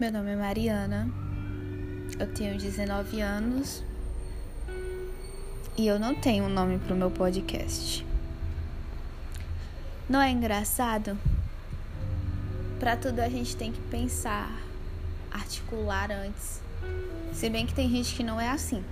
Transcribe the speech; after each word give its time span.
Meu 0.00 0.10
nome 0.10 0.32
é 0.32 0.34
Mariana, 0.34 1.08
eu 2.18 2.26
tenho 2.34 2.58
19 2.58 3.20
anos 3.20 3.80
e 5.78 5.86
eu 5.86 6.00
não 6.00 6.16
tenho 6.16 6.46
um 6.46 6.48
nome 6.48 6.80
para 6.80 6.94
o 6.94 6.96
meu 6.96 7.12
podcast. 7.12 8.04
Não 10.08 10.20
é 10.20 10.32
engraçado? 10.32 11.16
Para 12.80 12.96
tudo 12.96 13.20
a 13.20 13.28
gente 13.28 13.54
tem 13.54 13.70
que 13.70 13.80
pensar, 13.82 14.50
articular 15.30 16.10
antes. 16.10 16.60
Se 17.32 17.48
bem 17.48 17.64
que 17.64 17.72
tem 17.72 17.88
gente 17.88 18.16
que 18.16 18.24
não 18.24 18.40
é 18.40 18.48
assim. 18.48 18.84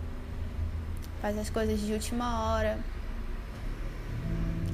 Faz 1.20 1.36
as 1.36 1.50
coisas 1.50 1.80
de 1.80 1.92
última 1.92 2.54
hora. 2.54 2.78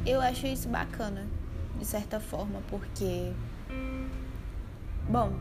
Eu 0.04 0.20
acho 0.20 0.46
isso 0.46 0.68
bacana, 0.68 1.26
de 1.78 1.86
certa 1.86 2.20
forma, 2.20 2.60
porque. 2.68 3.32
Bom, 5.08 5.32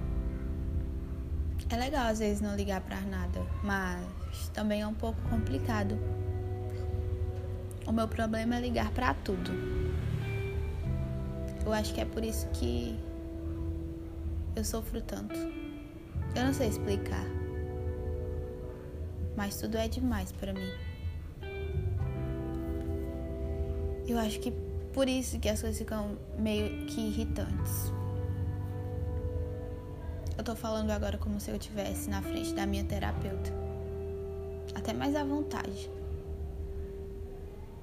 é 1.69 1.75
legal 1.75 2.07
às 2.07 2.19
vezes 2.19 2.41
não 2.41 2.55
ligar 2.55 2.81
para 2.81 3.01
nada, 3.01 3.45
mas 3.63 4.49
também 4.53 4.81
é 4.81 4.87
um 4.87 4.93
pouco 4.93 5.21
complicado. 5.29 5.97
O 7.85 7.91
meu 7.91 8.07
problema 8.07 8.55
é 8.55 8.59
ligar 8.61 8.89
para 8.91 9.13
tudo. 9.13 9.51
Eu 11.65 11.73
acho 11.73 11.93
que 11.93 12.01
é 12.01 12.05
por 12.05 12.23
isso 12.23 12.47
que 12.49 12.97
eu 14.55 14.63
sofro 14.63 15.01
tanto. 15.01 15.35
Eu 16.35 16.45
não 16.45 16.53
sei 16.53 16.69
explicar. 16.69 17.25
Mas 19.35 19.59
tudo 19.59 19.77
é 19.77 19.87
demais 19.87 20.31
para 20.31 20.53
mim. 20.53 20.71
Eu 24.07 24.17
acho 24.17 24.39
que 24.39 24.51
por 24.93 25.07
isso 25.07 25.39
que 25.39 25.49
as 25.49 25.61
coisas 25.61 25.77
ficam 25.77 26.17
meio 26.39 26.85
que 26.87 27.01
irritantes. 27.01 27.91
Eu 30.37 30.43
tô 30.43 30.55
falando 30.55 30.91
agora 30.91 31.17
como 31.17 31.39
se 31.39 31.49
eu 31.49 31.55
estivesse 31.55 32.09
na 32.09 32.21
frente 32.21 32.53
da 32.53 32.65
minha 32.67 32.83
terapeuta. 32.83 33.51
Até 34.75 34.93
mais 34.93 35.15
à 35.15 35.23
vontade. 35.23 35.89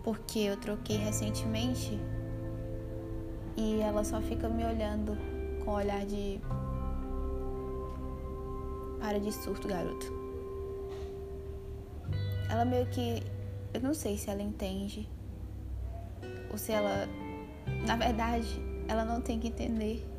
Porque 0.05 0.39
eu 0.39 0.57
troquei 0.57 0.97
recentemente 0.97 1.99
e 3.57 3.81
ela 3.81 4.05
só 4.05 4.21
fica 4.21 4.49
me 4.49 4.65
olhando 4.65 5.17
com 5.65 5.73
olhar 5.73 6.07
de. 6.07 6.41
Para 9.01 9.19
de 9.19 9.33
surto, 9.33 9.67
garoto. 9.67 10.13
Ela 12.49 12.65
meio 12.65 12.87
que. 12.87 13.23
Eu 13.73 13.81
não 13.81 13.95
sei 13.95 14.17
se 14.17 14.31
ela 14.31 14.43
entende. 14.43 15.09
Ou 16.53 16.59
se 16.59 16.71
ela. 16.71 17.09
Na 17.87 17.97
verdade, 17.97 18.61
ela 18.87 19.05
não 19.05 19.21
tem 19.21 19.41
que 19.41 19.49
entender. 19.49 20.14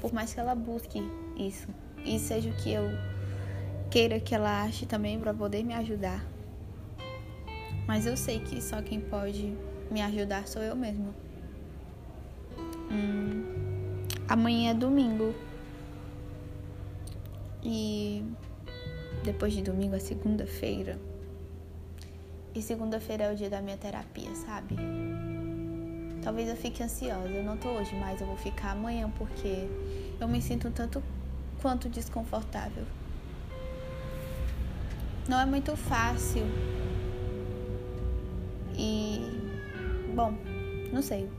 Por 0.00 0.12
mais 0.12 0.32
que 0.32 0.40
ela 0.40 0.54
busque 0.54 1.00
isso. 1.36 1.68
E 2.04 2.18
seja 2.18 2.50
o 2.50 2.52
que 2.54 2.72
eu 2.72 2.84
queira 3.90 4.20
que 4.20 4.34
ela 4.34 4.62
ache 4.62 4.86
também 4.86 5.18
para 5.18 5.34
poder 5.34 5.64
me 5.64 5.74
ajudar. 5.74 6.24
Mas 7.86 8.06
eu 8.06 8.16
sei 8.16 8.40
que 8.40 8.60
só 8.60 8.82
quem 8.82 9.00
pode 9.00 9.56
me 9.90 10.02
ajudar 10.02 10.46
sou 10.46 10.62
eu 10.62 10.76
mesma. 10.76 11.14
Hum, 12.90 14.04
amanhã 14.28 14.70
é 14.70 14.74
domingo. 14.74 15.34
E 17.62 18.22
depois 19.24 19.52
de 19.52 19.62
domingo 19.62 19.94
é 19.94 19.98
segunda-feira. 19.98 20.98
E 22.54 22.62
segunda-feira 22.62 23.24
é 23.24 23.32
o 23.32 23.36
dia 23.36 23.50
da 23.50 23.60
minha 23.60 23.76
terapia, 23.76 24.34
sabe? 24.34 24.76
Talvez 26.28 26.46
eu 26.46 26.56
fique 26.56 26.82
ansiosa. 26.82 27.26
Eu 27.26 27.42
não 27.42 27.56
tô 27.56 27.70
hoje, 27.70 27.96
mas 27.96 28.20
eu 28.20 28.26
vou 28.26 28.36
ficar 28.36 28.72
amanhã 28.72 29.10
porque 29.16 29.66
eu 30.20 30.28
me 30.28 30.42
sinto 30.42 30.70
tanto 30.70 31.02
quanto 31.62 31.88
desconfortável. 31.88 32.84
Não 35.26 35.40
é 35.40 35.46
muito 35.46 35.74
fácil. 35.74 36.42
E. 38.76 39.22
Bom, 40.14 40.34
não 40.92 41.00
sei. 41.00 41.30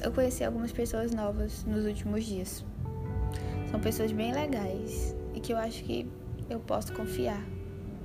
Eu 0.00 0.12
conheci 0.12 0.44
algumas 0.44 0.70
pessoas 0.70 1.12
novas 1.12 1.64
nos 1.64 1.84
últimos 1.84 2.24
dias. 2.24 2.64
São 3.72 3.80
pessoas 3.80 4.12
bem 4.12 4.32
legais 4.32 5.16
e 5.34 5.40
que 5.40 5.52
eu 5.52 5.58
acho 5.58 5.82
que 5.82 6.08
eu 6.48 6.60
posso 6.60 6.92
confiar, 6.92 7.44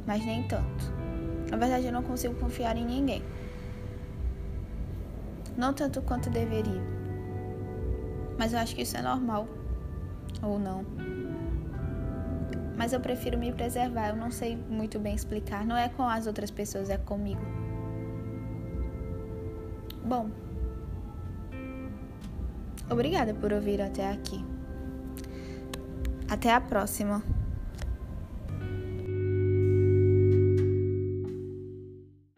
mas 0.07 0.25
nem 0.25 0.47
tanto. 0.47 0.91
Na 1.51 1.57
verdade, 1.57 1.85
eu 1.85 1.93
não 1.93 2.01
consigo 2.01 2.33
confiar 2.33 2.75
em 2.75 2.85
ninguém. 2.85 3.21
Não 5.57 5.73
tanto 5.73 6.01
quanto 6.01 6.29
deveria. 6.29 6.81
Mas 8.37 8.53
eu 8.53 8.59
acho 8.59 8.75
que 8.75 8.81
isso 8.81 8.97
é 8.97 9.01
normal. 9.01 9.47
Ou 10.41 10.59
não. 10.59 10.85
Mas 12.77 12.91
eu 12.91 12.99
prefiro 12.99 13.37
me 13.37 13.51
preservar. 13.53 14.09
Eu 14.09 14.15
não 14.15 14.31
sei 14.31 14.57
muito 14.57 14.99
bem 14.99 15.15
explicar. 15.15 15.65
Não 15.65 15.77
é 15.77 15.89
com 15.89 16.03
as 16.03 16.27
outras 16.27 16.51
pessoas, 16.51 16.89
é 16.89 16.97
comigo. 16.97 17.41
Bom. 20.03 20.29
Obrigada 22.89 23.33
por 23.33 23.51
ouvir 23.53 23.81
até 23.81 24.11
aqui. 24.11 24.43
Até 26.29 26.53
a 26.53 26.61
próxima. 26.61 27.23